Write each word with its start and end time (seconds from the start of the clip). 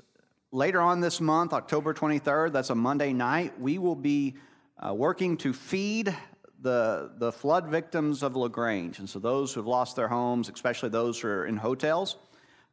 Later 0.52 0.80
on 0.80 1.02
this 1.02 1.20
month, 1.20 1.52
October 1.52 1.94
23rd, 1.94 2.54
that's 2.54 2.70
a 2.70 2.76
Monday 2.76 3.12
night, 3.12 3.60
we 3.60 3.78
will 3.78 3.96
be 3.96 4.36
uh, 4.80 4.94
working 4.94 5.36
to 5.38 5.52
feed 5.52 6.16
the, 6.62 7.12
the 7.18 7.32
flood 7.32 7.68
victims 7.68 8.24
of 8.24 8.36
LaGrange. 8.36 9.00
And 9.00 9.10
so, 9.10 9.20
those 9.20 9.54
who 9.54 9.60
have 9.60 9.68
lost 9.68 9.96
their 9.96 10.08
homes, 10.08 10.50
especially 10.50 10.90
those 10.90 11.20
who 11.20 11.28
are 11.28 11.46
in 11.46 11.58
hotels, 11.58 12.16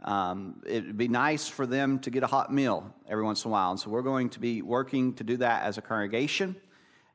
um, 0.05 0.62
it'd 0.66 0.97
be 0.97 1.09
nice 1.09 1.48
for 1.48 1.67
them 1.67 1.98
to 2.01 2.11
get 2.11 2.23
a 2.23 2.27
hot 2.27 2.53
meal 2.53 2.95
every 3.09 3.25
once 3.25 3.45
in 3.45 3.51
a 3.51 3.53
while. 3.53 3.73
And 3.73 3.80
so, 3.80 3.91
we're 3.91 4.03
going 4.03 4.30
to 4.30 4.41
be 4.41 4.62
working 4.62 5.14
to 5.14 5.25
do 5.25 5.39
that 5.39 5.64
as 5.64 5.78
a 5.78 5.83
congregation. 5.83 6.55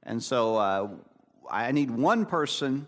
And 0.04 0.22
so, 0.22 0.58
uh, 0.58 0.90
I 1.50 1.72
need 1.72 1.90
one 1.90 2.26
person 2.26 2.88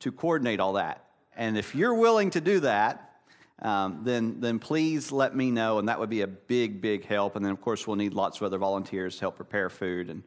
to 0.00 0.12
coordinate 0.12 0.60
all 0.60 0.74
that. 0.74 1.04
And 1.36 1.58
if 1.58 1.74
you're 1.74 1.94
willing 1.94 2.30
to 2.30 2.40
do 2.40 2.60
that, 2.60 3.07
um, 3.60 4.00
then, 4.04 4.40
then 4.40 4.58
please 4.58 5.10
let 5.10 5.34
me 5.34 5.50
know, 5.50 5.78
and 5.78 5.88
that 5.88 5.98
would 5.98 6.10
be 6.10 6.20
a 6.20 6.28
big, 6.28 6.80
big 6.80 7.04
help. 7.04 7.34
And 7.34 7.44
then, 7.44 7.52
of 7.52 7.60
course, 7.60 7.86
we'll 7.86 7.96
need 7.96 8.14
lots 8.14 8.38
of 8.38 8.44
other 8.44 8.58
volunteers 8.58 9.16
to 9.16 9.20
help 9.22 9.36
prepare 9.36 9.68
food 9.68 10.10
and, 10.10 10.22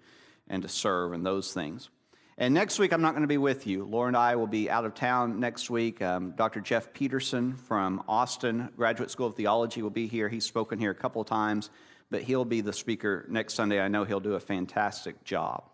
and 0.47 0.63
to 0.63 0.69
serve 0.69 1.13
and 1.13 1.25
those 1.25 1.53
things. 1.53 1.89
And 2.37 2.53
next 2.53 2.79
week, 2.79 2.91
I'm 2.91 3.01
not 3.01 3.11
going 3.11 3.21
to 3.21 3.27
be 3.27 3.37
with 3.37 3.67
you. 3.67 3.85
Laura 3.85 4.07
and 4.07 4.17
I 4.17 4.35
will 4.35 4.47
be 4.47 4.69
out 4.69 4.83
of 4.83 4.95
town 4.95 5.39
next 5.39 5.69
week. 5.69 6.01
Um, 6.01 6.31
Dr. 6.31 6.59
Jeff 6.59 6.91
Peterson 6.91 7.55
from 7.55 8.03
Austin 8.07 8.69
Graduate 8.75 9.11
School 9.11 9.27
of 9.27 9.35
Theology 9.35 9.81
will 9.81 9.89
be 9.89 10.07
here. 10.07 10.27
He's 10.27 10.45
spoken 10.45 10.79
here 10.79 10.91
a 10.91 10.95
couple 10.95 11.21
of 11.21 11.27
times, 11.27 11.69
but 12.09 12.23
he'll 12.23 12.45
be 12.45 12.61
the 12.61 12.73
speaker 12.73 13.25
next 13.29 13.53
Sunday. 13.53 13.79
I 13.79 13.89
know 13.89 14.05
he'll 14.05 14.19
do 14.19 14.33
a 14.33 14.39
fantastic 14.39 15.23
job. 15.23 15.65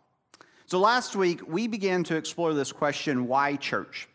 So, 0.66 0.80
last 0.80 1.16
week, 1.16 1.48
we 1.48 1.68
began 1.68 2.04
to 2.06 2.18
explore 2.18 2.54
this 2.54 2.72
question 2.74 3.28
why 3.28 3.56
church? 3.56 4.10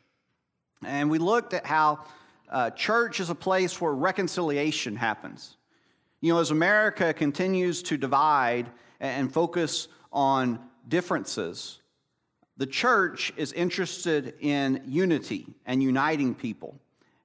And 0.85 1.11
we 1.11 1.19
looked 1.19 1.55
at 1.55 1.65
how 1.65 2.05
uh, 2.53 2.71
church 2.71 3.19
is 3.19 3.31
a 3.31 3.35
place 3.35 3.81
where 3.81 3.93
reconciliation 3.93 4.95
happens. 4.95 5.57
You 6.21 6.35
know, 6.35 6.39
as 6.39 6.51
America 6.51 7.13
continues 7.15 7.83
to 7.85 7.97
divide 7.97 8.71
and 9.01 9.33
focus 9.33 9.89
on 10.13 10.61
differences, 10.87 11.81
the 12.59 12.67
church 12.67 13.33
is 13.37 13.53
interested 13.55 14.35
in 14.41 14.83
unity 14.87 15.47
and 15.65 15.83
uniting 15.83 16.35
people. 16.35 16.79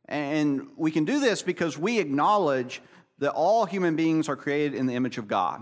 And 0.06 0.70
we 0.78 0.92
can 0.92 1.04
do 1.04 1.20
this 1.20 1.42
because 1.42 1.78
we 1.78 2.00
acknowledge 2.00 2.82
that 3.20 3.34
all 3.34 3.66
human 3.66 3.98
beings 3.98 4.30
are 4.30 4.38
created 4.38 4.76
in 4.76 4.86
the 4.86 4.96
image 4.96 5.18
of 5.18 5.28
God. 5.28 5.62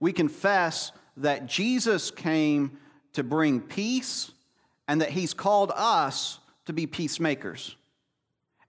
We 0.00 0.12
confess 0.12 0.90
that 1.18 1.46
Jesus 1.46 2.10
came 2.10 2.78
to 3.12 3.22
bring 3.22 3.60
peace 3.60 4.32
and 4.88 5.00
that 5.00 5.10
he's 5.10 5.32
called 5.32 5.70
us 5.76 6.40
to 6.66 6.72
be 6.72 6.88
peacemakers. 6.88 7.76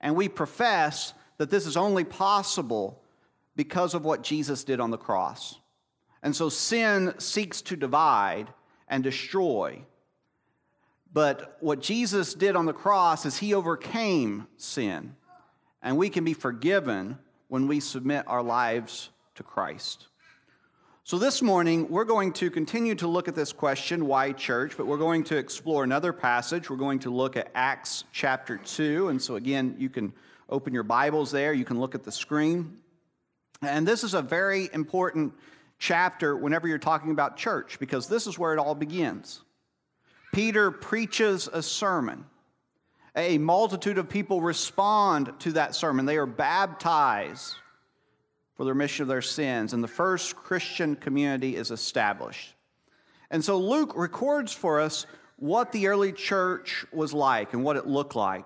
And 0.01 0.15
we 0.15 0.29
profess 0.29 1.13
that 1.37 1.49
this 1.49 1.65
is 1.65 1.77
only 1.77 2.03
possible 2.03 3.01
because 3.55 3.93
of 3.93 4.05
what 4.05 4.21
Jesus 4.23 4.63
did 4.63 4.79
on 4.79 4.91
the 4.91 4.97
cross. 4.97 5.59
And 6.21 6.35
so 6.35 6.49
sin 6.49 7.13
seeks 7.17 7.61
to 7.63 7.75
divide 7.75 8.47
and 8.87 9.03
destroy. 9.03 9.81
But 11.13 11.57
what 11.59 11.81
Jesus 11.81 12.33
did 12.33 12.55
on 12.55 12.65
the 12.65 12.73
cross 12.73 13.25
is 13.25 13.37
he 13.37 13.53
overcame 13.53 14.47
sin. 14.57 15.15
And 15.81 15.97
we 15.97 16.09
can 16.09 16.23
be 16.23 16.33
forgiven 16.33 17.17
when 17.47 17.67
we 17.67 17.79
submit 17.79 18.27
our 18.27 18.43
lives 18.43 19.09
to 19.35 19.43
Christ. 19.43 20.07
So, 21.07 21.19
this 21.19 21.43
morning, 21.43 21.87
we're 21.91 22.03
going 22.03 22.33
to 22.33 22.49
continue 22.49 22.95
to 22.95 23.07
look 23.07 23.27
at 23.27 23.35
this 23.35 23.53
question, 23.53 24.07
why 24.07 24.31
church, 24.31 24.75
but 24.75 24.87
we're 24.87 24.97
going 24.97 25.23
to 25.25 25.37
explore 25.37 25.83
another 25.83 26.11
passage. 26.11 26.67
We're 26.67 26.77
going 26.77 26.97
to 27.01 27.11
look 27.11 27.37
at 27.37 27.51
Acts 27.53 28.05
chapter 28.11 28.57
2. 28.57 29.09
And 29.09 29.21
so, 29.21 29.35
again, 29.35 29.75
you 29.77 29.87
can 29.87 30.13
open 30.49 30.73
your 30.73 30.81
Bibles 30.81 31.29
there, 31.29 31.53
you 31.53 31.63
can 31.63 31.79
look 31.79 31.93
at 31.93 32.03
the 32.03 32.11
screen. 32.11 32.79
And 33.61 33.87
this 33.87 34.03
is 34.03 34.15
a 34.15 34.21
very 34.23 34.67
important 34.73 35.35
chapter 35.77 36.35
whenever 36.35 36.67
you're 36.67 36.79
talking 36.79 37.11
about 37.11 37.37
church, 37.37 37.77
because 37.77 38.07
this 38.07 38.25
is 38.25 38.39
where 38.39 38.53
it 38.53 38.57
all 38.57 38.73
begins. 38.73 39.43
Peter 40.33 40.71
preaches 40.71 41.47
a 41.53 41.61
sermon. 41.61 42.25
A 43.15 43.37
multitude 43.37 43.99
of 43.99 44.09
people 44.09 44.41
respond 44.41 45.33
to 45.41 45.51
that 45.51 45.75
sermon, 45.75 46.07
they 46.07 46.17
are 46.17 46.25
baptized 46.25 47.57
for 48.55 48.63
the 48.63 48.71
remission 48.71 49.03
of 49.03 49.07
their 49.07 49.21
sins, 49.21 49.73
and 49.73 49.83
the 49.83 49.87
first 49.87 50.35
Christian 50.35 50.95
community 50.95 51.55
is 51.55 51.71
established. 51.71 52.55
And 53.29 53.43
so 53.43 53.57
Luke 53.57 53.93
records 53.95 54.53
for 54.53 54.79
us 54.79 55.05
what 55.37 55.71
the 55.71 55.87
early 55.87 56.13
church 56.13 56.85
was 56.93 57.13
like 57.13 57.53
and 57.53 57.63
what 57.63 57.75
it 57.75 57.85
looked 57.85 58.15
like. 58.15 58.45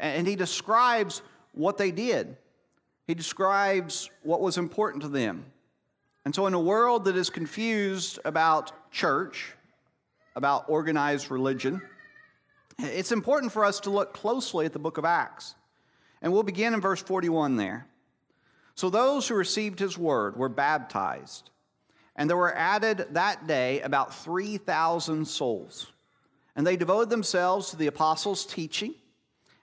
And 0.00 0.26
he 0.26 0.34
describes 0.34 1.22
what 1.52 1.78
they 1.78 1.90
did, 1.90 2.36
he 3.06 3.14
describes 3.14 4.08
what 4.22 4.40
was 4.40 4.56
important 4.56 5.02
to 5.02 5.08
them. 5.08 5.44
And 6.24 6.34
so, 6.34 6.46
in 6.46 6.54
a 6.54 6.60
world 6.60 7.06
that 7.06 7.16
is 7.16 7.30
confused 7.30 8.18
about 8.24 8.92
church, 8.92 9.54
about 10.36 10.68
organized 10.68 11.30
religion, 11.30 11.80
it's 12.78 13.10
important 13.10 13.52
for 13.52 13.64
us 13.64 13.80
to 13.80 13.90
look 13.90 14.12
closely 14.12 14.66
at 14.66 14.72
the 14.72 14.78
book 14.78 14.98
of 14.98 15.04
Acts. 15.04 15.54
And 16.22 16.32
we'll 16.32 16.42
begin 16.42 16.74
in 16.74 16.80
verse 16.80 17.02
41 17.02 17.56
there. 17.56 17.86
So 18.80 18.88
those 18.88 19.28
who 19.28 19.34
received 19.34 19.78
his 19.78 19.98
word 19.98 20.38
were 20.38 20.48
baptized, 20.48 21.50
and 22.16 22.30
there 22.30 22.36
were 22.38 22.56
added 22.56 23.08
that 23.10 23.46
day 23.46 23.82
about 23.82 24.14
3,000 24.14 25.28
souls. 25.28 25.92
And 26.56 26.66
they 26.66 26.78
devoted 26.78 27.10
themselves 27.10 27.68
to 27.68 27.76
the 27.76 27.88
apostles' 27.88 28.46
teaching 28.46 28.94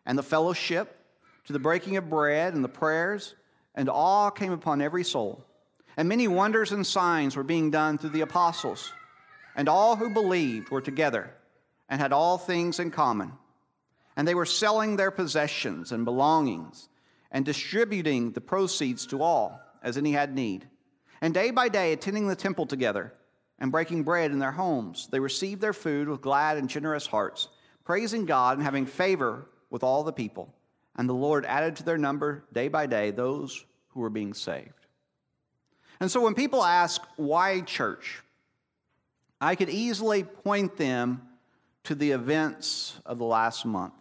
and 0.05 0.19
the 0.19 0.21
fellowship, 0.21 1.03
to 1.45 1.53
the 1.53 1.57
breaking 1.57 1.97
of 1.97 2.11
bread 2.11 2.53
and 2.53 2.63
the 2.63 2.69
prayers, 2.69 3.33
and 3.73 3.89
awe 3.89 4.29
came 4.29 4.51
upon 4.51 4.83
every 4.83 5.03
soul. 5.03 5.43
And 5.97 6.07
many 6.07 6.27
wonders 6.27 6.71
and 6.71 6.85
signs 6.85 7.35
were 7.35 7.41
being 7.41 7.71
done 7.71 7.97
through 7.97 8.11
the 8.11 8.21
apostles. 8.21 8.93
And 9.55 9.67
all 9.67 9.95
who 9.95 10.11
believed 10.11 10.69
were 10.69 10.79
together 10.79 11.33
and 11.89 11.99
had 11.99 12.13
all 12.13 12.37
things 12.37 12.79
in 12.79 12.91
common. 12.91 13.31
And 14.15 14.27
they 14.27 14.35
were 14.35 14.45
selling 14.45 14.95
their 14.95 15.09
possessions 15.09 15.91
and 15.91 16.05
belongings 16.05 16.87
and 17.31 17.45
distributing 17.45 18.31
the 18.31 18.41
proceeds 18.41 19.05
to 19.07 19.21
all 19.21 19.59
as 19.83 19.97
any 19.97 20.11
had 20.11 20.33
need. 20.33 20.67
And 21.21 21.33
day 21.33 21.51
by 21.51 21.69
day, 21.69 21.93
attending 21.93 22.27
the 22.27 22.35
temple 22.35 22.65
together 22.65 23.13
and 23.59 23.71
breaking 23.71 24.03
bread 24.03 24.31
in 24.31 24.39
their 24.39 24.51
homes, 24.51 25.07
they 25.11 25.19
received 25.19 25.61
their 25.61 25.73
food 25.73 26.07
with 26.07 26.21
glad 26.21 26.57
and 26.57 26.69
generous 26.69 27.07
hearts, 27.07 27.47
praising 27.83 28.25
God 28.25 28.57
and 28.57 28.65
having 28.65 28.85
favor 28.85 29.47
with 29.69 29.83
all 29.83 30.03
the 30.03 30.13
people. 30.13 30.53
And 30.95 31.07
the 31.07 31.13
Lord 31.13 31.45
added 31.45 31.75
to 31.77 31.83
their 31.83 31.97
number 31.97 32.45
day 32.53 32.67
by 32.67 32.85
day 32.85 33.11
those 33.11 33.65
who 33.89 33.99
were 33.99 34.09
being 34.09 34.33
saved. 34.33 34.73
And 35.99 36.11
so 36.11 36.21
when 36.21 36.35
people 36.35 36.63
ask, 36.63 37.01
why 37.15 37.61
church? 37.61 38.21
I 39.41 39.55
could 39.55 39.69
easily 39.69 40.23
point 40.23 40.77
them 40.77 41.21
to 41.85 41.95
the 41.95 42.11
events 42.11 42.95
of 43.05 43.17
the 43.17 43.25
last 43.25 43.65
month. 43.65 43.93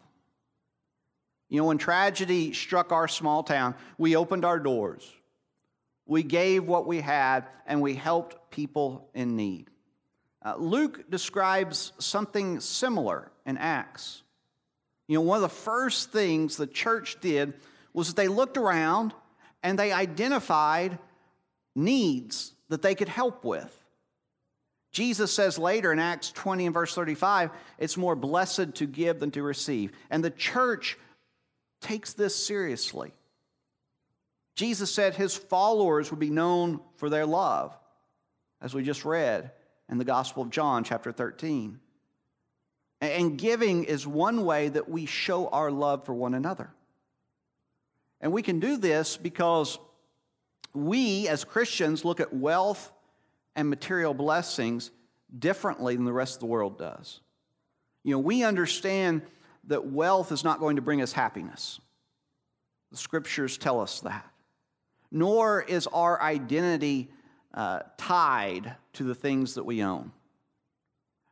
You 1.48 1.60
know, 1.60 1.66
when 1.66 1.78
tragedy 1.78 2.52
struck 2.52 2.92
our 2.92 3.08
small 3.08 3.42
town, 3.42 3.74
we 3.98 4.16
opened 4.16 4.44
our 4.44 4.58
doors. 4.58 5.08
We 6.06 6.22
gave 6.22 6.64
what 6.64 6.86
we 6.86 7.00
had, 7.00 7.46
and 7.66 7.80
we 7.80 7.94
helped 7.94 8.50
people 8.50 9.08
in 9.14 9.36
need. 9.36 9.70
Uh, 10.44 10.54
Luke 10.56 11.10
describes 11.10 11.92
something 11.98 12.60
similar 12.60 13.30
in 13.44 13.58
Acts. 13.58 14.22
You 15.08 15.16
know, 15.16 15.22
one 15.22 15.36
of 15.36 15.42
the 15.42 15.48
first 15.48 16.12
things 16.12 16.56
the 16.56 16.66
church 16.66 17.20
did 17.20 17.54
was 17.92 18.08
that 18.08 18.16
they 18.16 18.28
looked 18.28 18.56
around 18.56 19.14
and 19.62 19.78
they 19.78 19.92
identified 19.92 20.98
needs 21.74 22.52
that 22.68 22.82
they 22.82 22.94
could 22.94 23.08
help 23.08 23.44
with. 23.44 23.72
Jesus 24.92 25.32
says 25.32 25.58
later 25.58 25.92
in 25.92 25.98
Acts 25.98 26.30
20 26.30 26.66
and 26.66 26.74
verse 26.74 26.94
35, 26.94 27.50
it's 27.78 27.96
more 27.96 28.16
blessed 28.16 28.76
to 28.76 28.86
give 28.86 29.20
than 29.20 29.30
to 29.32 29.42
receive. 29.42 29.92
And 30.10 30.24
the 30.24 30.30
church 30.30 30.96
takes 31.80 32.12
this 32.12 32.34
seriously. 32.34 33.12
Jesus 34.54 34.92
said 34.92 35.14
his 35.14 35.36
followers 35.36 36.10
would 36.10 36.20
be 36.20 36.30
known 36.30 36.80
for 36.96 37.10
their 37.10 37.26
love, 37.26 37.76
as 38.60 38.74
we 38.74 38.82
just 38.82 39.04
read 39.04 39.52
in 39.88 39.98
the 39.98 40.04
Gospel 40.04 40.42
of 40.42 40.50
John, 40.50 40.82
chapter 40.82 41.12
13. 41.12 41.78
And 43.02 43.38
giving 43.38 43.84
is 43.84 44.06
one 44.06 44.44
way 44.44 44.68
that 44.68 44.88
we 44.88 45.04
show 45.04 45.48
our 45.48 45.70
love 45.70 46.06
for 46.06 46.14
one 46.14 46.34
another. 46.34 46.70
And 48.20 48.32
we 48.32 48.42
can 48.42 48.58
do 48.58 48.78
this 48.78 49.18
because 49.18 49.78
we 50.72 51.28
as 51.28 51.44
Christians 51.44 52.04
look 52.04 52.20
at 52.20 52.32
wealth 52.32 52.90
and 53.54 53.68
material 53.68 54.14
blessings 54.14 54.90
differently 55.38 55.96
than 55.96 56.06
the 56.06 56.12
rest 56.12 56.36
of 56.36 56.40
the 56.40 56.46
world 56.46 56.78
does. 56.78 57.20
You 58.02 58.12
know, 58.12 58.20
we 58.20 58.44
understand 58.44 59.22
that 59.66 59.86
wealth 59.86 60.32
is 60.32 60.44
not 60.44 60.60
going 60.60 60.76
to 60.76 60.82
bring 60.82 61.02
us 61.02 61.12
happiness. 61.12 61.80
The 62.90 62.96
scriptures 62.96 63.58
tell 63.58 63.80
us 63.80 64.00
that. 64.00 64.24
Nor 65.10 65.62
is 65.62 65.86
our 65.88 66.20
identity 66.20 67.10
uh, 67.54 67.80
tied 67.96 68.76
to 68.94 69.04
the 69.04 69.14
things 69.14 69.54
that 69.54 69.64
we 69.64 69.82
own. 69.82 70.12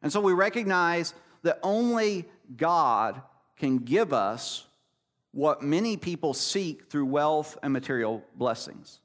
And 0.02 0.12
so 0.12 0.20
we 0.20 0.32
recognize 0.32 1.14
that 1.42 1.58
only 1.62 2.26
God 2.56 3.22
can 3.56 3.78
give 3.78 4.12
us 4.12 4.66
what 5.32 5.62
many 5.62 5.96
people 5.96 6.34
seek 6.34 6.90
through 6.90 7.06
wealth 7.06 7.58
and 7.62 7.72
material 7.72 8.22
blessings. 8.36 9.00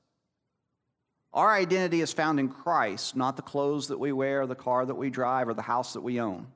Our 1.33 1.53
identity 1.53 2.01
is 2.01 2.11
found 2.11 2.39
in 2.39 2.49
Christ, 2.49 3.15
not 3.15 3.35
the 3.35 3.41
clothes 3.41 3.87
that 3.89 3.99
we 3.99 4.11
wear, 4.11 4.47
the 4.47 4.55
car 4.55 4.85
that 4.85 4.95
we 4.95 5.09
drive, 5.09 5.47
or 5.47 5.53
the 5.53 5.61
house 5.61 5.93
that 5.93 6.01
we 6.01 6.19
own. 6.19 6.47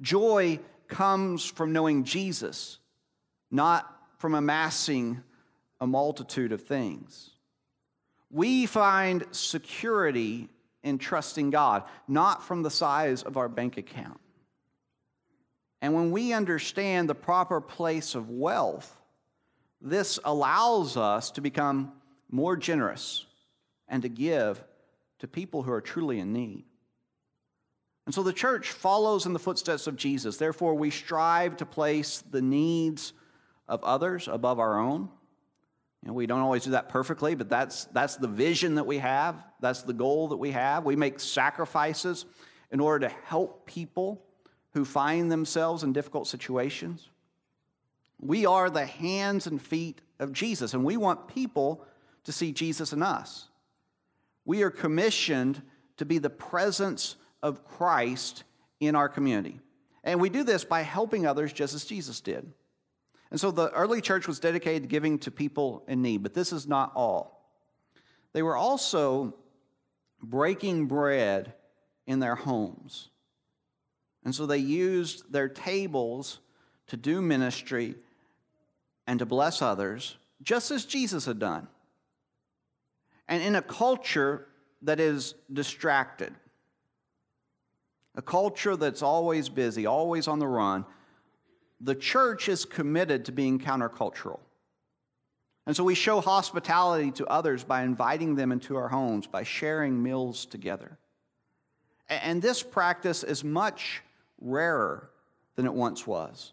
Joy 0.00 0.58
comes 0.88 1.44
from 1.44 1.72
knowing 1.72 2.04
Jesus, 2.04 2.78
not 3.50 3.90
from 4.18 4.34
amassing 4.34 5.22
a 5.80 5.86
multitude 5.86 6.52
of 6.52 6.62
things. 6.62 7.30
We 8.30 8.66
find 8.66 9.24
security 9.32 10.48
in 10.82 10.98
trusting 10.98 11.50
God, 11.50 11.84
not 12.08 12.44
from 12.44 12.62
the 12.62 12.70
size 12.70 13.22
of 13.22 13.36
our 13.36 13.48
bank 13.48 13.76
account. 13.76 14.20
And 15.80 15.94
when 15.94 16.10
we 16.10 16.32
understand 16.32 17.08
the 17.08 17.14
proper 17.14 17.60
place 17.60 18.14
of 18.14 18.30
wealth, 18.30 18.96
this 19.80 20.18
allows 20.24 20.96
us 20.96 21.30
to 21.32 21.40
become 21.40 21.92
more 22.30 22.56
generous 22.56 23.26
and 23.86 24.02
to 24.02 24.08
give 24.08 24.62
to 25.18 25.28
people 25.28 25.62
who 25.62 25.72
are 25.72 25.80
truly 25.80 26.18
in 26.18 26.32
need. 26.32 26.64
And 28.06 28.14
so 28.14 28.22
the 28.22 28.32
church 28.32 28.70
follows 28.70 29.26
in 29.26 29.32
the 29.32 29.38
footsteps 29.38 29.86
of 29.86 29.96
Jesus. 29.96 30.36
Therefore, 30.36 30.74
we 30.74 30.90
strive 30.90 31.56
to 31.58 31.66
place 31.66 32.22
the 32.30 32.42
needs 32.42 33.14
of 33.66 33.82
others 33.82 34.28
above 34.28 34.58
our 34.58 34.78
own. 34.78 35.08
You 36.02 36.08
know, 36.08 36.12
we 36.12 36.26
don't 36.26 36.40
always 36.40 36.64
do 36.64 36.72
that 36.72 36.90
perfectly, 36.90 37.34
but 37.34 37.48
that's, 37.48 37.86
that's 37.86 38.16
the 38.16 38.28
vision 38.28 38.74
that 38.74 38.84
we 38.84 38.98
have. 38.98 39.42
That's 39.60 39.82
the 39.82 39.94
goal 39.94 40.28
that 40.28 40.36
we 40.36 40.50
have. 40.50 40.84
We 40.84 40.96
make 40.96 41.18
sacrifices 41.18 42.26
in 42.70 42.78
order 42.78 43.08
to 43.08 43.14
help 43.24 43.64
people 43.64 44.22
who 44.74 44.84
find 44.84 45.32
themselves 45.32 45.82
in 45.82 45.94
difficult 45.94 46.26
situations. 46.26 47.08
We 48.20 48.44
are 48.44 48.68
the 48.68 48.84
hands 48.84 49.46
and 49.46 49.60
feet 49.60 50.02
of 50.18 50.32
Jesus, 50.32 50.74
and 50.74 50.84
we 50.84 50.98
want 50.98 51.28
people 51.28 51.86
to 52.24 52.32
see 52.32 52.52
Jesus 52.52 52.92
in 52.92 53.02
us. 53.02 53.48
We 54.44 54.62
are 54.62 54.70
commissioned 54.70 55.62
to 55.96 56.04
be 56.04 56.18
the 56.18 56.30
presence 56.30 57.16
of 57.44 57.62
Christ 57.64 58.42
in 58.80 58.96
our 58.96 59.08
community. 59.08 59.60
And 60.02 60.18
we 60.18 60.30
do 60.30 60.42
this 60.42 60.64
by 60.64 60.80
helping 60.80 61.26
others 61.26 61.52
just 61.52 61.74
as 61.74 61.84
Jesus 61.84 62.20
did. 62.22 62.50
And 63.30 63.38
so 63.38 63.50
the 63.50 63.70
early 63.70 64.00
church 64.00 64.26
was 64.26 64.40
dedicated 64.40 64.84
to 64.84 64.88
giving 64.88 65.18
to 65.20 65.30
people 65.30 65.84
in 65.86 66.00
need, 66.00 66.22
but 66.22 66.32
this 66.32 66.52
is 66.52 66.66
not 66.66 66.92
all. 66.96 67.46
They 68.32 68.42
were 68.42 68.56
also 68.56 69.34
breaking 70.22 70.86
bread 70.86 71.52
in 72.06 72.18
their 72.18 72.34
homes. 72.34 73.10
And 74.24 74.34
so 74.34 74.46
they 74.46 74.58
used 74.58 75.30
their 75.30 75.48
tables 75.48 76.40
to 76.86 76.96
do 76.96 77.20
ministry 77.20 77.94
and 79.06 79.18
to 79.18 79.26
bless 79.26 79.60
others, 79.60 80.16
just 80.42 80.70
as 80.70 80.86
Jesus 80.86 81.26
had 81.26 81.38
done. 81.38 81.68
And 83.28 83.42
in 83.42 83.54
a 83.54 83.62
culture 83.62 84.46
that 84.80 84.98
is 84.98 85.34
distracted, 85.52 86.32
a 88.14 88.22
culture 88.22 88.76
that's 88.76 89.02
always 89.02 89.48
busy, 89.48 89.86
always 89.86 90.28
on 90.28 90.38
the 90.38 90.46
run, 90.46 90.84
the 91.80 91.94
church 91.94 92.48
is 92.48 92.64
committed 92.64 93.24
to 93.26 93.32
being 93.32 93.58
countercultural. 93.58 94.40
And 95.66 95.74
so 95.74 95.82
we 95.82 95.94
show 95.94 96.20
hospitality 96.20 97.10
to 97.12 97.26
others 97.26 97.64
by 97.64 97.82
inviting 97.82 98.34
them 98.34 98.52
into 98.52 98.76
our 98.76 98.88
homes, 98.88 99.26
by 99.26 99.42
sharing 99.42 100.02
meals 100.02 100.46
together. 100.46 100.98
And 102.08 102.42
this 102.42 102.62
practice 102.62 103.24
is 103.24 103.42
much 103.42 104.02
rarer 104.40 105.10
than 105.56 105.66
it 105.66 105.72
once 105.72 106.06
was. 106.06 106.52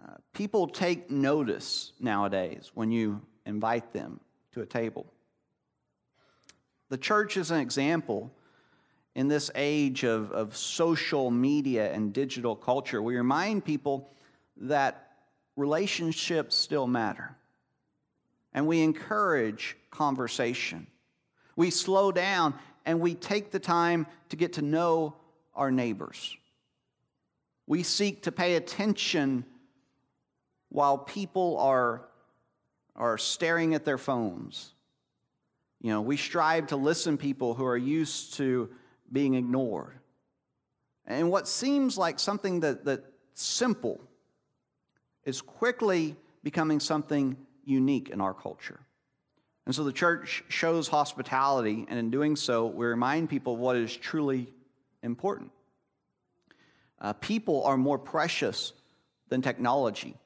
Uh, 0.00 0.14
people 0.32 0.68
take 0.68 1.10
notice 1.10 1.92
nowadays 1.98 2.70
when 2.74 2.92
you 2.92 3.20
invite 3.46 3.92
them 3.92 4.20
to 4.52 4.60
a 4.60 4.66
table. 4.66 5.06
The 6.88 6.98
church 6.98 7.36
is 7.36 7.50
an 7.50 7.60
example 7.60 8.30
in 9.14 9.28
this 9.28 9.50
age 9.54 10.04
of, 10.04 10.32
of 10.32 10.56
social 10.56 11.30
media 11.30 11.92
and 11.92 12.12
digital 12.12 12.56
culture. 12.56 13.00
We 13.00 13.16
remind 13.16 13.64
people 13.64 14.10
that 14.56 15.12
relationships 15.56 16.56
still 16.56 16.86
matter. 16.86 17.36
And 18.52 18.66
we 18.66 18.82
encourage 18.82 19.76
conversation. 19.90 20.86
We 21.56 21.70
slow 21.70 22.12
down 22.12 22.54
and 22.84 23.00
we 23.00 23.14
take 23.14 23.50
the 23.50 23.58
time 23.58 24.06
to 24.28 24.36
get 24.36 24.54
to 24.54 24.62
know 24.62 25.14
our 25.54 25.70
neighbors. 25.70 26.36
We 27.66 27.82
seek 27.82 28.22
to 28.24 28.32
pay 28.32 28.56
attention 28.56 29.44
while 30.68 30.98
people 30.98 31.56
are, 31.58 32.04
are 32.96 33.16
staring 33.16 33.74
at 33.74 33.84
their 33.84 33.98
phones. 33.98 34.72
You 35.80 35.90
know, 35.90 36.00
we 36.00 36.16
strive 36.16 36.68
to 36.68 36.76
listen 36.76 37.16
people 37.16 37.54
who 37.54 37.64
are 37.64 37.76
used 37.76 38.34
to 38.34 38.70
being 39.14 39.34
ignored. 39.34 39.98
And 41.06 41.30
what 41.30 41.48
seems 41.48 41.96
like 41.96 42.18
something 42.18 42.60
that, 42.60 42.84
that 42.84 43.04
simple 43.32 44.00
is 45.24 45.40
quickly 45.40 46.16
becoming 46.42 46.80
something 46.80 47.36
unique 47.64 48.10
in 48.10 48.20
our 48.20 48.34
culture. 48.34 48.80
And 49.66 49.74
so 49.74 49.84
the 49.84 49.92
church 49.92 50.44
shows 50.48 50.88
hospitality, 50.88 51.86
and 51.88 51.98
in 51.98 52.10
doing 52.10 52.36
so, 52.36 52.66
we 52.66 52.84
remind 52.84 53.30
people 53.30 53.56
what 53.56 53.76
is 53.76 53.96
truly 53.96 54.48
important. 55.02 55.50
Uh, 57.00 57.14
people 57.14 57.64
are 57.64 57.78
more 57.78 57.98
precious 57.98 58.74
than 59.30 59.40
technology, 59.40 60.16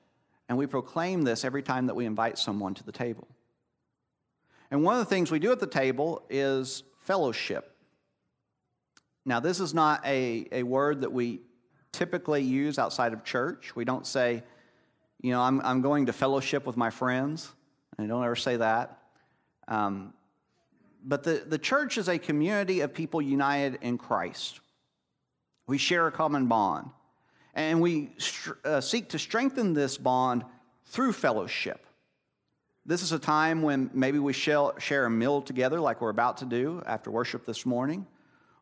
and 0.48 0.58
we 0.58 0.66
proclaim 0.66 1.22
this 1.22 1.44
every 1.44 1.62
time 1.62 1.86
that 1.86 1.94
we 1.94 2.04
invite 2.04 2.38
someone 2.38 2.74
to 2.74 2.84
the 2.84 2.92
table. 2.92 3.28
And 4.70 4.82
one 4.82 4.94
of 4.94 5.00
the 5.00 5.14
things 5.14 5.30
we 5.30 5.38
do 5.38 5.52
at 5.52 5.60
the 5.60 5.66
table 5.66 6.24
is 6.28 6.82
fellowship. 7.02 7.67
Now, 9.28 9.40
this 9.40 9.60
is 9.60 9.74
not 9.74 10.06
a, 10.06 10.48
a 10.52 10.62
word 10.62 11.02
that 11.02 11.12
we 11.12 11.42
typically 11.92 12.42
use 12.42 12.78
outside 12.78 13.12
of 13.12 13.24
church. 13.24 13.76
We 13.76 13.84
don't 13.84 14.06
say, 14.06 14.42
you 15.20 15.32
know, 15.32 15.42
I'm, 15.42 15.60
I'm 15.60 15.82
going 15.82 16.06
to 16.06 16.14
fellowship 16.14 16.64
with 16.64 16.78
my 16.78 16.88
friends. 16.88 17.52
I 17.98 18.06
don't 18.06 18.24
ever 18.24 18.36
say 18.36 18.56
that. 18.56 18.96
Um, 19.68 20.14
but 21.04 21.24
the, 21.24 21.44
the 21.46 21.58
church 21.58 21.98
is 21.98 22.08
a 22.08 22.18
community 22.18 22.80
of 22.80 22.94
people 22.94 23.20
united 23.20 23.80
in 23.82 23.98
Christ. 23.98 24.60
We 25.66 25.76
share 25.76 26.06
a 26.06 26.12
common 26.12 26.46
bond. 26.46 26.88
And 27.52 27.82
we 27.82 28.12
uh, 28.64 28.80
seek 28.80 29.10
to 29.10 29.18
strengthen 29.18 29.74
this 29.74 29.98
bond 29.98 30.42
through 30.86 31.12
fellowship. 31.12 31.84
This 32.86 33.02
is 33.02 33.12
a 33.12 33.18
time 33.18 33.60
when 33.60 33.90
maybe 33.92 34.18
we 34.18 34.32
shall 34.32 34.78
share 34.78 35.04
a 35.04 35.10
meal 35.10 35.42
together, 35.42 35.80
like 35.80 36.00
we're 36.00 36.08
about 36.08 36.38
to 36.38 36.46
do 36.46 36.82
after 36.86 37.10
worship 37.10 37.44
this 37.44 37.66
morning 37.66 38.06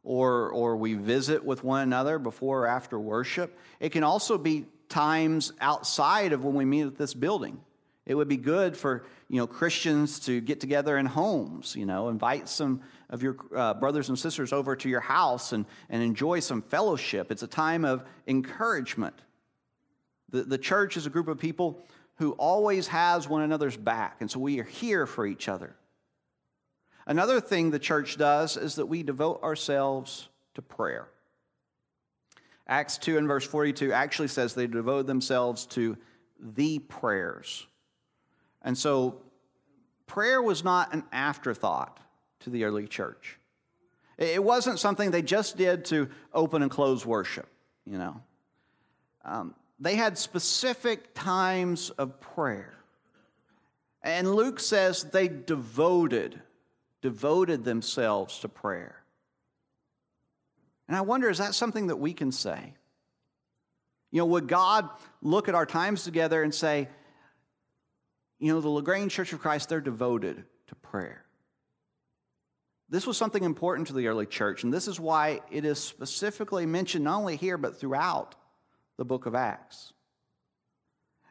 or, 0.07 0.51
or 0.51 0.77
we 0.77 0.95
visit 0.95 1.45
with 1.45 1.65
one 1.65 1.83
another 1.83 2.21
before 2.21 2.61
or 2.61 2.67
after 2.69 2.99
worship. 2.99 3.59
It 3.81 3.91
can 3.91 4.05
also 4.05 4.39
be 4.39 4.67
times 4.89 5.53
outside 5.61 6.33
of 6.33 6.45
when 6.45 6.55
we 6.55 6.65
meet 6.65 6.87
at 6.87 6.97
this 6.97 7.13
building. 7.13 7.61
It 8.07 8.15
would 8.15 8.29
be 8.29 8.37
good 8.37 8.77
for 8.77 9.05
you 9.29 9.39
know 9.39 9.49
Christians 9.49 10.21
to 10.21 10.41
get 10.41 10.61
together 10.61 10.97
in 10.97 11.07
homes. 11.07 11.75
You 11.75 11.87
know, 11.87 12.09
invite 12.09 12.49
some 12.49 12.83
of 13.11 13.21
your 13.21 13.37
uh, 13.55 13.75
brothers 13.75 14.09
and 14.09 14.17
sisters 14.17 14.53
over 14.53 14.77
to 14.77 14.89
your 14.89 15.01
house 15.01 15.53
and, 15.53 15.67
and 15.91 16.05
enjoy 16.05 16.39
some 16.39 16.63
fellowship. 16.63 17.33
It's 17.33 17.43
a 17.43 17.49
time 17.49 17.85
of 17.85 18.05
encouragement. 18.29 19.15
The, 20.31 20.45
the 20.45 20.59
church 20.59 20.97
is 20.97 21.07
a 21.07 21.11
group 21.11 21.27
of 21.27 21.39
people 21.39 21.85
who 22.19 22.33
always 22.33 22.87
has 22.87 23.29
one 23.29 23.43
another's 23.43 23.77
back, 23.77 24.19
and 24.21 24.31
so 24.31 24.39
we 24.39 24.61
are 24.61 24.65
here 24.65 25.05
for 25.05 25.27
each 25.27 25.49
other. 25.49 25.75
Another 27.07 27.41
thing 27.41 27.71
the 27.71 27.79
church 27.79 28.17
does 28.17 28.57
is 28.57 28.77
that 28.77 28.87
we 28.87 29.03
devote 29.03 29.43
ourselves 29.43 30.29
to 30.55 30.63
prayer. 30.63 31.09
Acts 32.69 32.99
2 32.99 33.17
and 33.17 33.29
verse 33.29 33.45
42 33.47 33.93
actually 33.93 34.29
says 34.29 34.55
they 34.55 34.67
devoted 34.67 35.07
themselves 35.07 35.67
to 35.67 35.97
the 36.41 36.81
prayers. 36.81 37.67
And 38.63 38.77
so 38.77 39.21
prayer 40.07 40.43
was 40.43 40.65
not 40.65 40.93
an 40.93 41.05
afterthought 41.13 42.01
to 42.41 42.51
the 42.51 42.65
early 42.65 42.89
church. 42.89 43.39
It 44.19 44.43
wasn't 44.43 44.79
something 44.79 45.11
they 45.11 45.23
just 45.23 45.57
did 45.57 45.85
to 45.87 46.09
open 46.33 46.63
and 46.63 46.71
close 46.71 47.05
worship, 47.05 47.47
you 47.85 47.99
know. 47.99 48.21
Um, 49.25 49.55
they 49.79 49.95
had 49.95 50.17
specific 50.17 51.15
times 51.15 51.91
of 51.91 52.21
prayer. 52.21 52.73
And 54.03 54.35
Luke 54.35 54.59
says 54.61 55.05
they 55.05 55.29
devoted, 55.29 56.41
devoted 57.07 57.63
themselves 57.63 58.41
to 58.41 58.49
prayer. 58.49 58.97
And 60.89 60.97
I 60.97 61.03
wonder, 61.03 61.31
is 61.31 61.39
that 61.39 61.55
something 61.55 61.87
that 61.87 61.99
we 61.99 62.13
can 62.13 62.33
say? 62.33 62.75
You 64.11 64.19
know, 64.19 64.27
would 64.27 64.49
God 64.49 64.89
look 65.23 65.49
at 65.49 65.55
our 65.55 65.67
times 65.67 66.03
together 66.03 66.43
and 66.43 66.53
say, 66.53 66.89
you 68.41 68.53
know, 68.53 68.61
the 68.61 68.69
LaGrange 68.69 69.13
Church 69.13 69.33
of 69.33 69.39
Christ, 69.39 69.69
they're 69.69 69.81
devoted 69.81 70.43
to 70.67 70.75
prayer? 70.75 71.25
This 72.89 73.07
was 73.07 73.17
something 73.17 73.45
important 73.45 73.87
to 73.87 73.95
the 73.95 74.09
early 74.09 74.27
church, 74.27 74.65
and 74.65 74.75
this 74.75 74.89
is 74.89 74.99
why 74.99 75.43
it 75.53 75.65
is 75.65 75.79
specifically 75.79 76.67
mentioned 76.67 77.05
not 77.05 77.19
only 77.19 77.37
here, 77.37 77.57
but 77.57 77.79
throughout 77.79 78.35
the 78.97 79.05
book 79.05 79.27
of 79.27 79.37
Acts. 79.37 79.93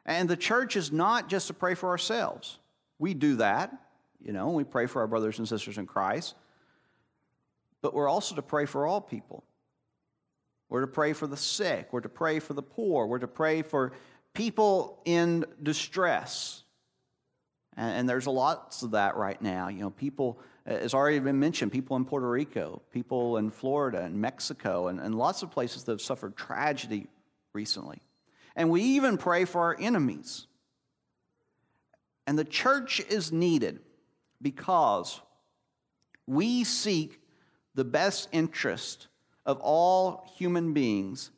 And 0.06 0.30
the 0.30 0.38
church 0.38 0.78
is 0.78 0.94
not 0.94 1.28
just 1.28 1.48
to 1.48 1.54
pray 1.54 1.76
for 1.76 1.90
ourselves. 1.90 2.60
We 2.98 3.14
do 3.14 3.36
that, 3.36 3.74
you 4.26 4.34
know, 4.34 4.50
we 4.50 4.64
pray 4.64 4.88
for 4.88 5.02
our 5.02 5.08
brothers 5.08 5.38
and 5.40 5.48
sisters 5.48 5.78
in 5.78 5.86
Christ, 5.86 6.36
but 7.82 7.94
we're 7.94 8.10
also 8.10 8.36
to 8.36 8.42
pray 8.42 8.66
for 8.66 8.88
all 8.88 9.00
people. 9.00 9.44
We're 10.68 10.82
to 10.82 10.88
pray 10.88 11.14
for 11.14 11.28
the 11.28 11.38
sick, 11.38 11.94
we're 11.94 12.02
to 12.02 12.10
pray 12.10 12.40
for 12.40 12.54
the 12.54 12.64
poor, 12.64 13.06
we're 13.06 13.20
to 13.20 13.28
pray 13.28 13.62
for 13.62 13.94
people 14.34 15.00
in 15.06 15.46
distress. 15.62 16.64
And, 17.78 18.08
there's 18.10 18.26
a 18.26 18.32
lot 18.32 18.78
of 18.82 18.92
that 18.92 19.18
right 19.18 19.40
now. 19.42 19.68
You 19.68 19.82
know, 19.82 19.90
people 19.90 20.40
as 20.66 20.94
already 20.94 21.20
been 21.20 21.40
mentioned, 21.40 21.72
people 21.72 21.96
in 21.96 22.06
Puerto 22.06 22.28
Rico, 22.28 22.82
people 22.92 23.38
in 23.38 23.52
Florida 23.52 24.02
and 24.02 24.20
Mexico, 24.20 24.88
and, 24.88 25.00
and 25.00 25.14
lots 25.14 25.44
of 25.44 25.52
places 25.52 25.84
that 25.84 25.92
have 25.92 26.02
suffered 26.02 26.36
tragedy 26.36 27.08
recently. 27.54 28.02
And 28.56 28.70
we 28.70 28.82
even 28.82 29.18
pray 29.18 29.46
for 29.46 29.62
our 29.62 29.76
enemies. 29.80 30.48
And 32.26 32.40
the 32.40 32.46
church 32.46 33.00
is 33.02 33.32
needed 33.32 33.80
because 34.42 35.22
we 36.28 36.64
seek 36.64 37.20
the 37.76 37.86
best 37.86 38.30
interest 38.32 39.08
of 39.46 39.60
all 39.60 40.26
human 40.38 40.74
beings, 40.74 41.32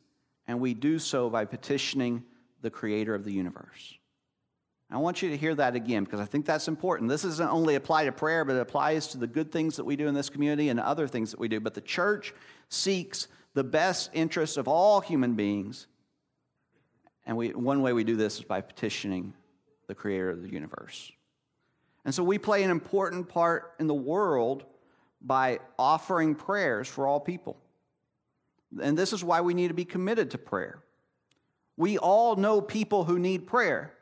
and 0.46 0.60
we 0.60 0.72
do 0.74 0.98
so 0.98 1.28
by 1.28 1.44
petitioning 1.44 2.24
the 2.62 2.70
creator 2.70 3.14
of 3.14 3.24
the 3.24 3.32
universe. 3.32 3.98
I 4.90 4.96
want 4.96 5.20
you 5.20 5.28
to 5.28 5.36
hear 5.36 5.54
that 5.54 5.74
again 5.76 6.04
because 6.04 6.20
I 6.20 6.24
think 6.24 6.46
that's 6.46 6.66
important. 6.66 7.10
This 7.10 7.22
doesn't 7.22 7.48
only 7.48 7.74
apply 7.74 8.06
to 8.06 8.12
prayer, 8.12 8.44
but 8.46 8.56
it 8.56 8.60
applies 8.60 9.08
to 9.08 9.18
the 9.18 9.26
good 9.26 9.52
things 9.52 9.76
that 9.76 9.84
we 9.84 9.96
do 9.96 10.06
in 10.06 10.14
this 10.14 10.30
community 10.30 10.70
and 10.70 10.80
other 10.80 11.06
things 11.06 11.30
that 11.32 11.40
we 11.40 11.48
do. 11.48 11.60
But 11.60 11.74
the 11.74 11.82
church 11.82 12.32
seeks 12.70 13.28
the 13.52 13.64
best 13.64 14.10
interests 14.14 14.56
of 14.56 14.66
all 14.66 15.00
human 15.00 15.34
beings. 15.34 15.86
And 17.26 17.36
we, 17.36 17.50
one 17.50 17.82
way 17.82 17.92
we 17.92 18.04
do 18.04 18.16
this 18.16 18.38
is 18.38 18.44
by 18.44 18.62
petitioning 18.62 19.34
the 19.88 19.94
creator 19.94 20.30
of 20.30 20.42
the 20.42 20.50
universe. 20.50 21.12
And 22.08 22.14
so 22.14 22.24
we 22.24 22.38
play 22.38 22.62
an 22.62 22.70
important 22.70 23.28
part 23.28 23.74
in 23.78 23.86
the 23.86 23.92
world 23.92 24.64
by 25.20 25.58
offering 25.78 26.34
prayers 26.34 26.88
for 26.88 27.06
all 27.06 27.20
people. 27.20 27.58
And 28.82 28.96
this 28.96 29.12
is 29.12 29.22
why 29.22 29.42
we 29.42 29.52
need 29.52 29.68
to 29.68 29.74
be 29.74 29.84
committed 29.84 30.30
to 30.30 30.38
prayer. 30.38 30.78
We 31.76 31.98
all 31.98 32.36
know 32.36 32.62
people 32.62 33.04
who 33.04 33.18
need 33.18 33.46
prayer. 33.46 33.92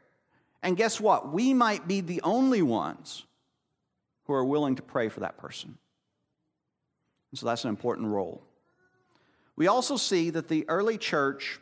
And 0.62 0.76
guess 0.76 1.00
what? 1.00 1.32
We 1.32 1.52
might 1.52 1.88
be 1.88 2.00
the 2.00 2.20
only 2.22 2.62
ones 2.62 3.24
who 4.26 4.34
are 4.34 4.44
willing 4.44 4.76
to 4.76 4.82
pray 4.82 5.08
for 5.08 5.18
that 5.18 5.36
person. 5.36 5.76
And 7.32 7.40
so 7.40 7.46
that's 7.46 7.64
an 7.64 7.70
important 7.70 8.06
role. 8.06 8.40
We 9.56 9.66
also 9.66 9.96
see 9.96 10.30
that 10.30 10.46
the 10.46 10.64
early 10.68 10.96
church 10.96 11.58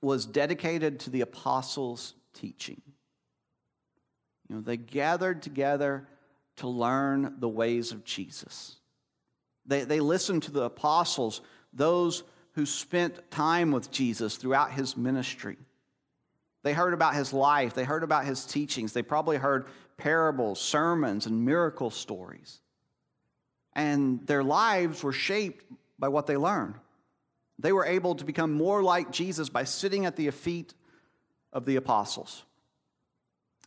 was 0.00 0.26
dedicated 0.26 1.00
to 1.00 1.10
the 1.10 1.22
apostles' 1.22 2.14
teaching. 2.34 2.82
You 4.50 4.56
know, 4.56 4.62
they 4.62 4.76
gathered 4.76 5.42
together 5.42 6.08
to 6.56 6.66
learn 6.66 7.36
the 7.38 7.48
ways 7.48 7.92
of 7.92 8.04
Jesus. 8.04 8.74
They, 9.64 9.84
they 9.84 10.00
listened 10.00 10.42
to 10.42 10.50
the 10.50 10.64
apostles, 10.64 11.40
those 11.72 12.24
who 12.54 12.66
spent 12.66 13.30
time 13.30 13.70
with 13.70 13.92
Jesus 13.92 14.36
throughout 14.36 14.72
his 14.72 14.96
ministry. 14.96 15.56
They 16.64 16.72
heard 16.72 16.94
about 16.94 17.14
his 17.14 17.32
life, 17.32 17.74
they 17.74 17.84
heard 17.84 18.02
about 18.02 18.24
his 18.24 18.44
teachings, 18.44 18.92
they 18.92 19.02
probably 19.02 19.36
heard 19.36 19.66
parables, 19.96 20.60
sermons, 20.60 21.26
and 21.26 21.44
miracle 21.44 21.90
stories. 21.90 22.58
And 23.74 24.26
their 24.26 24.42
lives 24.42 25.04
were 25.04 25.12
shaped 25.12 25.64
by 25.96 26.08
what 26.08 26.26
they 26.26 26.36
learned. 26.36 26.74
They 27.60 27.70
were 27.70 27.86
able 27.86 28.16
to 28.16 28.24
become 28.24 28.52
more 28.52 28.82
like 28.82 29.12
Jesus 29.12 29.48
by 29.48 29.62
sitting 29.62 30.06
at 30.06 30.16
the 30.16 30.28
feet 30.30 30.74
of 31.52 31.66
the 31.66 31.76
apostles. 31.76 32.42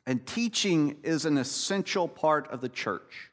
And 0.05 0.25
teaching 0.25 0.98
is 1.03 1.25
an 1.25 1.38
essential 1.38 2.07
part 2.07 2.50
of 2.50 2.62
the 2.62 2.69
church. 2.69 3.31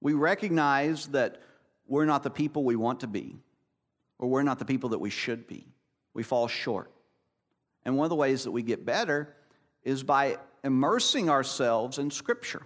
We 0.00 0.12
recognize 0.12 1.06
that 1.08 1.40
we're 1.86 2.04
not 2.04 2.22
the 2.22 2.30
people 2.30 2.64
we 2.64 2.76
want 2.76 3.00
to 3.00 3.06
be, 3.06 3.36
or 4.18 4.28
we're 4.28 4.42
not 4.42 4.58
the 4.58 4.64
people 4.64 4.90
that 4.90 4.98
we 4.98 5.10
should 5.10 5.46
be. 5.46 5.66
We 6.12 6.22
fall 6.22 6.46
short. 6.46 6.90
And 7.84 7.96
one 7.96 8.04
of 8.04 8.10
the 8.10 8.16
ways 8.16 8.44
that 8.44 8.52
we 8.52 8.62
get 8.62 8.86
better 8.86 9.34
is 9.82 10.02
by 10.02 10.38
immersing 10.62 11.28
ourselves 11.28 11.98
in 11.98 12.10
Scripture. 12.10 12.62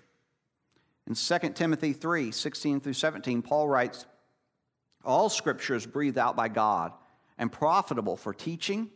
In 1.06 1.14
2 1.14 1.38
Timothy 1.54 1.92
3 1.92 2.30
16 2.30 2.80
through 2.80 2.92
17, 2.92 3.42
Paul 3.42 3.66
writes, 3.66 4.04
All 5.04 5.28
Scripture 5.28 5.74
is 5.74 5.86
breathed 5.86 6.18
out 6.18 6.36
by 6.36 6.48
God 6.48 6.92
and 7.38 7.50
profitable 7.50 8.16
for 8.16 8.34
teaching, 8.34 8.90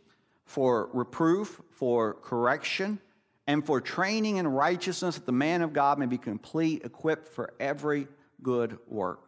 for 0.45 0.89
reproof, 0.93 1.59
for 1.71 2.13
correction, 2.15 2.99
and 3.45 3.65
for 3.65 3.81
training 3.81 4.37
in 4.37 4.47
righteousness 4.47 5.15
that 5.15 5.25
the 5.25 5.31
man 5.31 5.61
of 5.61 5.73
God 5.73 5.99
may 5.99 6.05
be 6.05 6.17
complete, 6.17 6.83
equipped 6.85 7.27
for 7.27 7.53
every 7.59 8.07
good 8.41 8.77
work. 8.87 9.21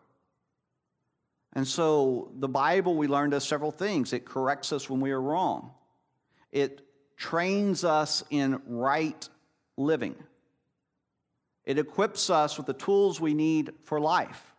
And 1.54 1.68
so 1.68 2.32
the 2.38 2.50
Bible, 2.50 2.96
we 2.96 3.08
learned 3.08 3.34
us 3.34 3.48
several 3.48 3.72
things. 3.72 4.14
It 4.14 4.26
corrects 4.26 4.74
us 4.74 4.90
when 4.90 5.00
we 5.00 5.12
are 5.12 5.22
wrong. 5.22 5.72
It 6.52 6.82
trains 7.18 7.84
us 7.84 8.24
in 8.30 8.62
right 8.68 9.28
living. 9.78 10.16
It 11.64 11.80
equips 11.80 12.30
us 12.30 12.58
with 12.58 12.68
the 12.68 12.74
tools 12.74 13.20
we 13.20 13.34
need 13.34 13.72
for 13.84 14.00
life. 14.00 14.54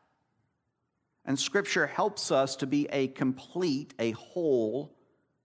And 1.24 1.38
Scripture 1.38 1.86
helps 1.86 2.30
us 2.30 2.56
to 2.56 2.66
be 2.66 2.88
a 2.90 3.08
complete, 3.08 3.94
a 3.98 4.12
whole 4.12 4.94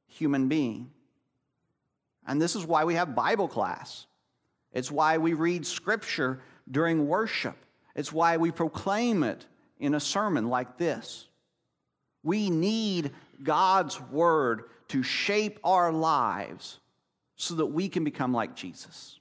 human 0.08 0.48
being. 0.48 0.92
And 2.28 2.42
this 2.42 2.56
is 2.56 2.66
why 2.66 2.84
we 2.86 2.96
have 2.96 3.16
Bible 3.16 3.48
class. 3.48 4.06
It's 4.72 4.92
why 4.92 5.18
we 5.18 5.34
read 5.34 5.66
Scripture 5.66 6.42
during 6.70 7.08
worship. 7.08 7.58
It's 7.96 8.14
why 8.14 8.38
we 8.38 8.52
proclaim 8.52 9.24
it 9.24 9.46
in 9.80 9.96
a 9.96 10.00
sermon 10.00 10.48
like 10.48 10.78
this. 10.78 11.28
We 12.24 12.50
need 12.50 13.12
God's 13.44 14.00
Word 14.00 14.66
to 14.90 15.04
shape 15.04 15.60
our 15.64 15.92
lives 15.92 16.80
so 17.36 17.56
that 17.56 17.66
we 17.66 17.90
can 17.90 18.04
become 18.04 18.34
like 18.34 18.56
Jesus. 18.56 19.20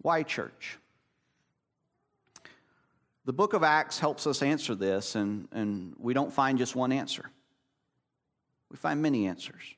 Why 0.00 0.22
church? 0.22 0.78
The 3.26 3.32
book 3.32 3.52
of 3.52 3.62
Acts 3.62 3.98
helps 3.98 4.26
us 4.26 4.42
answer 4.42 4.74
this, 4.74 5.14
and, 5.14 5.48
and 5.52 5.94
we 5.98 6.14
don't 6.14 6.32
find 6.32 6.56
just 6.56 6.74
one 6.74 6.92
answer. 6.92 7.30
We 8.70 8.78
find 8.78 9.02
many 9.02 9.26
answers. 9.26 9.74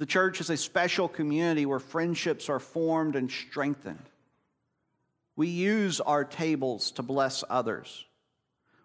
The 0.00 0.06
church 0.06 0.40
is 0.40 0.48
a 0.48 0.56
special 0.56 1.08
community 1.08 1.66
where 1.66 1.78
friendships 1.78 2.48
are 2.48 2.58
formed 2.58 3.16
and 3.16 3.30
strengthened. 3.30 4.08
We 5.36 5.48
use 5.48 6.00
our 6.00 6.24
tables 6.24 6.90
to 6.92 7.02
bless 7.02 7.44
others. 7.50 8.06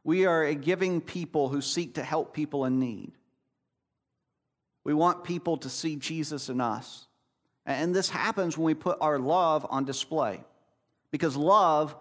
We 0.04 0.26
are 0.26 0.44
a 0.44 0.54
giving 0.54 1.00
people 1.00 1.48
who 1.48 1.62
seek 1.62 1.94
to 1.94 2.04
help 2.04 2.34
people 2.34 2.66
in 2.66 2.82
need. 2.82 3.14
We 4.84 4.94
want 4.94 5.24
people 5.24 5.56
to 5.60 5.70
see 5.70 5.96
Jesus 5.96 6.50
in 6.50 6.60
us. 6.60 7.08
And 7.66 7.96
this 7.96 8.10
happens 8.10 8.58
when 8.58 8.66
we 8.66 8.74
put 8.74 8.98
our 9.00 9.18
love 9.18 9.66
on 9.70 9.86
display. 9.86 10.44
Because 11.12 11.38
love 11.38 11.96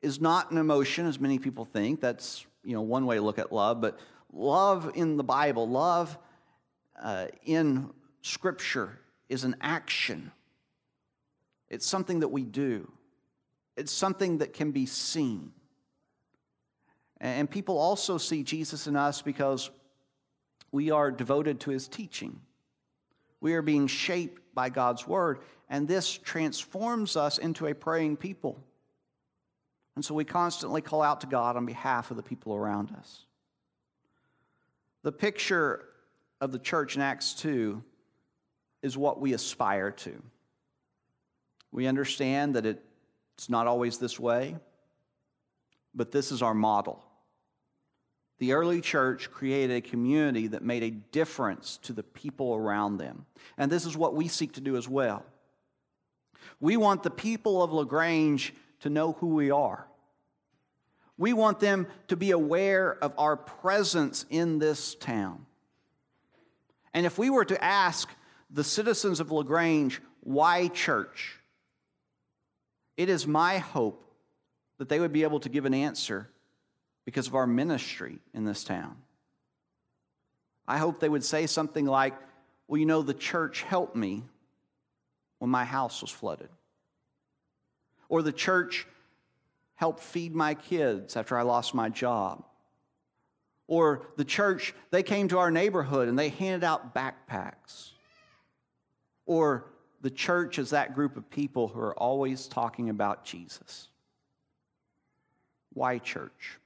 is 0.00 0.20
not 0.20 0.52
an 0.52 0.58
emotion, 0.58 1.06
as 1.06 1.18
many 1.18 1.40
people 1.40 1.64
think. 1.64 2.00
That's 2.00 2.46
you 2.62 2.74
know, 2.74 2.82
one 2.82 3.04
way 3.04 3.16
to 3.16 3.22
look 3.22 3.40
at 3.40 3.50
love. 3.50 3.80
But 3.80 3.98
love 4.32 4.92
in 4.94 5.16
the 5.16 5.24
Bible, 5.24 5.68
love 5.68 6.16
uh, 7.02 7.26
in 7.44 7.90
Scripture 8.22 8.98
is 9.28 9.44
an 9.44 9.56
action. 9.60 10.32
It's 11.68 11.86
something 11.86 12.20
that 12.20 12.28
we 12.28 12.44
do, 12.44 12.90
it's 13.76 13.92
something 13.92 14.38
that 14.38 14.52
can 14.52 14.70
be 14.70 14.86
seen. 14.86 15.52
And 17.20 17.48
people 17.48 17.78
also 17.78 18.18
see 18.18 18.42
Jesus 18.42 18.88
in 18.88 18.96
us 18.96 19.22
because 19.22 19.70
we 20.72 20.90
are 20.90 21.12
devoted 21.12 21.60
to 21.60 21.70
his 21.70 21.86
teaching. 21.86 22.40
We 23.40 23.54
are 23.54 23.62
being 23.62 23.86
shaped 23.86 24.42
by 24.54 24.70
God's 24.70 25.06
word, 25.06 25.40
and 25.68 25.86
this 25.86 26.18
transforms 26.18 27.16
us 27.16 27.38
into 27.38 27.66
a 27.66 27.74
praying 27.74 28.16
people. 28.16 28.58
And 29.94 30.04
so 30.04 30.14
we 30.14 30.24
constantly 30.24 30.80
call 30.80 31.02
out 31.02 31.20
to 31.20 31.26
God 31.26 31.56
on 31.56 31.64
behalf 31.64 32.10
of 32.10 32.16
the 32.16 32.22
people 32.22 32.54
around 32.54 32.92
us. 32.98 33.24
The 35.02 35.12
picture 35.12 35.84
of 36.40 36.50
the 36.50 36.58
church 36.58 36.96
in 36.96 37.02
Acts 37.02 37.34
2 37.34 37.82
is 38.82 38.96
what 38.96 39.20
we 39.20 39.32
aspire 39.32 39.90
to. 39.90 40.22
We 41.70 41.86
understand 41.86 42.56
that 42.56 42.66
it's 42.66 43.48
not 43.48 43.66
always 43.66 43.98
this 43.98 44.20
way, 44.20 44.56
but 45.94 46.12
this 46.12 46.32
is 46.32 46.42
our 46.42 46.54
model. 46.54 47.02
The 48.38 48.54
early 48.54 48.80
church 48.80 49.30
created 49.30 49.76
a 49.76 49.80
community 49.80 50.48
that 50.48 50.64
made 50.64 50.82
a 50.82 50.90
difference 50.90 51.78
to 51.82 51.92
the 51.92 52.02
people 52.02 52.54
around 52.54 52.96
them. 52.96 53.24
And 53.56 53.70
this 53.70 53.86
is 53.86 53.96
what 53.96 54.14
we 54.14 54.26
seek 54.28 54.54
to 54.54 54.60
do 54.60 54.76
as 54.76 54.88
well. 54.88 55.24
We 56.60 56.76
want 56.76 57.02
the 57.02 57.10
people 57.10 57.62
of 57.62 57.72
LaGrange 57.72 58.52
to 58.80 58.90
know 58.90 59.12
who 59.12 59.28
we 59.28 59.50
are. 59.50 59.86
We 61.16 61.32
want 61.32 61.60
them 61.60 61.86
to 62.08 62.16
be 62.16 62.32
aware 62.32 62.92
of 62.92 63.14
our 63.16 63.36
presence 63.36 64.26
in 64.28 64.58
this 64.58 64.96
town. 64.96 65.46
And 66.92 67.06
if 67.06 67.18
we 67.18 67.30
were 67.30 67.44
to 67.44 67.62
ask 67.62 68.08
the 68.52 68.64
citizens 68.64 69.18
of 69.18 69.32
LaGrange, 69.32 70.00
why 70.20 70.68
church? 70.68 71.38
It 72.96 73.08
is 73.08 73.26
my 73.26 73.58
hope 73.58 74.04
that 74.78 74.88
they 74.88 75.00
would 75.00 75.12
be 75.12 75.22
able 75.22 75.40
to 75.40 75.48
give 75.48 75.64
an 75.64 75.74
answer 75.74 76.28
because 77.04 77.26
of 77.26 77.34
our 77.34 77.46
ministry 77.46 78.18
in 78.34 78.44
this 78.44 78.62
town. 78.62 78.96
I 80.68 80.78
hope 80.78 81.00
they 81.00 81.08
would 81.08 81.24
say 81.24 81.46
something 81.46 81.86
like, 81.86 82.14
Well, 82.68 82.78
you 82.78 82.86
know, 82.86 83.02
the 83.02 83.14
church 83.14 83.62
helped 83.62 83.96
me 83.96 84.22
when 85.38 85.50
my 85.50 85.64
house 85.64 86.02
was 86.02 86.10
flooded. 86.10 86.50
Or 88.08 88.22
the 88.22 88.32
church 88.32 88.86
helped 89.74 90.00
feed 90.00 90.34
my 90.34 90.54
kids 90.54 91.16
after 91.16 91.36
I 91.36 91.42
lost 91.42 91.74
my 91.74 91.88
job. 91.88 92.44
Or 93.66 94.06
the 94.16 94.24
church, 94.24 94.74
they 94.90 95.02
came 95.02 95.28
to 95.28 95.38
our 95.38 95.50
neighborhood 95.50 96.08
and 96.08 96.18
they 96.18 96.28
handed 96.28 96.62
out 96.62 96.94
backpacks. 96.94 97.92
Or 99.26 99.66
the 100.00 100.10
church 100.10 100.58
is 100.58 100.70
that 100.70 100.94
group 100.94 101.16
of 101.16 101.30
people 101.30 101.68
who 101.68 101.80
are 101.80 101.98
always 101.98 102.48
talking 102.48 102.90
about 102.90 103.24
Jesus. 103.24 103.88
Why 105.72 105.98
church? 105.98 106.58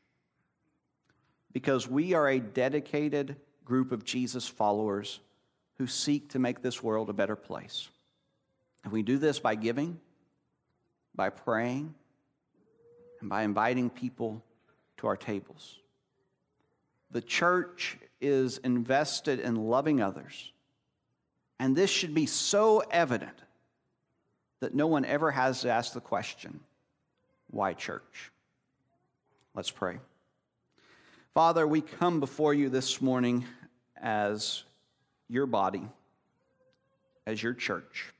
Because 1.52 1.88
we 1.88 2.14
are 2.14 2.28
a 2.28 2.40
dedicated 2.40 3.36
group 3.64 3.92
of 3.92 4.04
Jesus 4.04 4.48
followers 4.48 5.20
who 5.78 5.86
seek 5.86 6.30
to 6.30 6.38
make 6.38 6.62
this 6.62 6.82
world 6.82 7.10
a 7.10 7.12
better 7.12 7.36
place. 7.36 7.88
And 8.84 8.92
we 8.92 9.02
do 9.02 9.18
this 9.18 9.38
by 9.38 9.54
giving, 9.54 10.00
by 11.14 11.30
praying, 11.30 11.94
and 13.20 13.28
by 13.28 13.42
inviting 13.42 13.90
people 13.90 14.42
to 14.98 15.06
our 15.06 15.16
tables. 15.16 15.78
The 17.10 17.20
church 17.20 17.98
is 18.20 18.58
invested 18.58 19.40
in 19.40 19.56
loving 19.56 20.00
others 20.00 20.52
and 21.58 21.74
this 21.74 21.90
should 21.90 22.14
be 22.14 22.26
so 22.26 22.82
evident 22.90 23.38
that 24.60 24.74
no 24.74 24.86
one 24.86 25.04
ever 25.04 25.30
has 25.30 25.62
to 25.62 25.70
ask 25.70 25.92
the 25.92 26.00
question, 26.00 26.60
why 27.50 27.72
church? 27.72 28.30
Let's 29.54 29.70
pray. 29.70 29.98
Father, 31.34 31.66
we 31.66 31.80
come 31.80 32.20
before 32.20 32.54
you 32.54 32.68
this 32.68 33.00
morning 33.00 33.44
as 34.00 34.64
your 35.28 35.46
body, 35.46 35.86
as 37.26 37.42
your 37.42 37.54
church. 37.54 38.12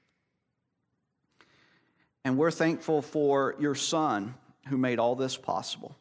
And 2.24 2.36
we're 2.36 2.50
thankful 2.50 3.02
for 3.02 3.54
your 3.58 3.74
Son 3.74 4.34
who 4.68 4.76
made 4.76 4.98
all 4.98 5.14
this 5.14 5.36
possible, 5.36 5.94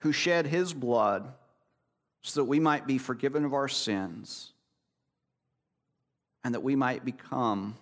who 0.00 0.12
shed 0.12 0.46
his 0.46 0.72
blood 0.72 1.32
so 2.22 2.40
that 2.40 2.46
we 2.46 2.60
might 2.60 2.86
be 2.86 2.98
forgiven 2.98 3.44
of 3.44 3.54
our 3.54 3.68
sins 3.68 4.52
and 6.44 6.54
that 6.54 6.62
we 6.62 6.76
might 6.76 7.04
become 7.04 7.76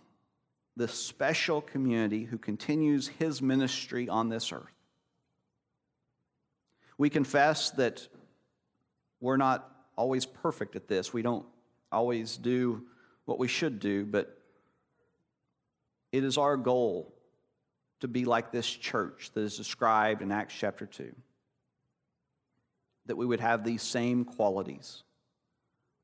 the 0.77 0.89
special 0.89 1.61
community 1.61 2.25
who 2.25 2.39
continues 2.39 3.09
his 3.09 3.43
ministry 3.43 4.09
on 4.09 4.29
this 4.29 4.53
earth. 4.53 4.63
We 6.97 7.11
confess 7.11 7.71
that 7.73 8.07
we're 9.21 9.37
not 9.37 9.71
always 9.97 10.25
perfect 10.25 10.77
at 10.77 10.89
this. 10.89 11.13
We 11.13 11.23
don't 11.23 11.47
always 11.91 12.37
do 12.37 12.85
what 13.25 13.39
we 13.39 13.49
should 13.49 13.81
do, 13.81 14.05
but 14.05 14.39
it 16.13 16.25
is 16.25 16.39
our 16.39 16.57
goal 16.57 17.13
to 18.01 18.09
be 18.09 18.25
like 18.25 18.53
this 18.53 18.69
church 18.69 19.31
that 19.35 19.41
is 19.41 19.57
described 19.57 20.23
in 20.23 20.31
Acts 20.31 20.55
chapter 20.57 20.87
2. 20.87 21.15
That 23.07 23.17
we 23.17 23.27
would 23.27 23.41
have 23.41 23.65
these 23.65 23.83
same 23.83 24.25
qualities, 24.25 25.03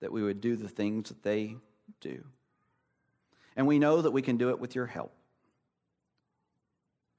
that 0.01 0.11
we 0.11 0.23
would 0.23 0.41
do 0.41 0.57
the 0.57 0.69
things 0.69 1.11
that 1.11 1.23
they 1.23 1.57
do. 2.01 2.25
And 3.57 3.67
we 3.67 3.79
know 3.79 4.03
that 4.03 4.11
we 4.11 4.23
can 4.23 4.37
do 4.37 4.51
it 4.51 4.59
with 4.59 4.75
your 4.75 4.87
help. 4.87 5.13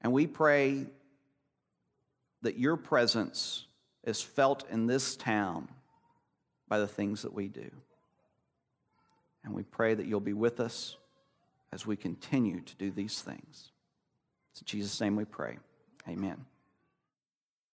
And 0.00 0.12
we 0.12 0.26
pray 0.26 0.86
that 2.42 2.58
your 2.58 2.76
presence 2.76 3.66
is 4.04 4.22
felt 4.22 4.68
in 4.70 4.86
this 4.86 5.16
town 5.16 5.68
by 6.68 6.78
the 6.78 6.86
things 6.86 7.22
that 7.22 7.32
we 7.32 7.48
do. 7.48 7.70
And 9.44 9.54
we 9.54 9.62
pray 9.62 9.94
that 9.94 10.06
you'll 10.06 10.20
be 10.20 10.32
with 10.32 10.60
us 10.60 10.96
as 11.72 11.86
we 11.86 11.96
continue 11.96 12.60
to 12.60 12.76
do 12.76 12.90
these 12.90 13.20
things. 13.20 13.70
It's 14.52 14.60
in 14.60 14.66
Jesus' 14.66 15.00
name 15.00 15.16
we 15.16 15.24
pray. 15.24 15.58
Amen. 16.08 16.44